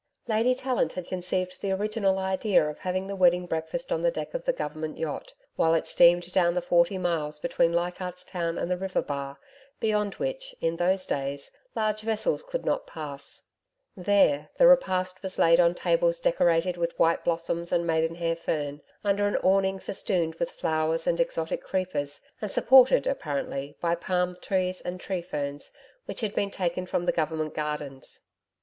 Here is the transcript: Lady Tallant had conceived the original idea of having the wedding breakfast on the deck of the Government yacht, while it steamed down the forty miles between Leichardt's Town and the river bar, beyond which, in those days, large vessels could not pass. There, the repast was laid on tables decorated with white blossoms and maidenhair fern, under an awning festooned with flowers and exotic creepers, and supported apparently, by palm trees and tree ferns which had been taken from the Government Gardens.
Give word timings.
Lady 0.27 0.55
Tallant 0.55 0.93
had 0.93 1.05
conceived 1.07 1.61
the 1.61 1.69
original 1.71 2.17
idea 2.17 2.67
of 2.67 2.79
having 2.79 3.05
the 3.05 3.15
wedding 3.15 3.45
breakfast 3.45 3.91
on 3.91 4.01
the 4.01 4.09
deck 4.09 4.33
of 4.33 4.45
the 4.45 4.51
Government 4.51 4.97
yacht, 4.97 5.35
while 5.57 5.75
it 5.75 5.85
steamed 5.85 6.31
down 6.33 6.55
the 6.55 6.61
forty 6.63 6.97
miles 6.97 7.37
between 7.37 7.71
Leichardt's 7.71 8.23
Town 8.23 8.57
and 8.57 8.71
the 8.71 8.77
river 8.77 9.03
bar, 9.03 9.37
beyond 9.79 10.15
which, 10.15 10.55
in 10.59 10.77
those 10.77 11.05
days, 11.05 11.51
large 11.75 12.01
vessels 12.01 12.41
could 12.41 12.65
not 12.65 12.87
pass. 12.87 13.43
There, 13.95 14.49
the 14.57 14.65
repast 14.65 15.21
was 15.21 15.37
laid 15.37 15.59
on 15.59 15.75
tables 15.75 16.17
decorated 16.19 16.77
with 16.77 16.97
white 16.97 17.23
blossoms 17.23 17.71
and 17.71 17.85
maidenhair 17.85 18.35
fern, 18.37 18.81
under 19.03 19.27
an 19.27 19.37
awning 19.43 19.77
festooned 19.77 20.33
with 20.39 20.49
flowers 20.49 21.05
and 21.05 21.19
exotic 21.19 21.61
creepers, 21.63 22.21
and 22.41 22.49
supported 22.49 23.05
apparently, 23.05 23.77
by 23.79 23.93
palm 23.93 24.35
trees 24.41 24.81
and 24.81 24.99
tree 24.99 25.21
ferns 25.21 25.69
which 26.05 26.21
had 26.21 26.33
been 26.33 26.49
taken 26.49 26.87
from 26.87 27.05
the 27.05 27.11
Government 27.11 27.53
Gardens. 27.53 28.21